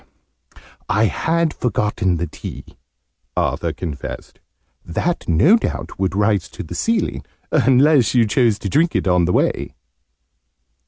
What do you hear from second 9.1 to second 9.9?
the way!"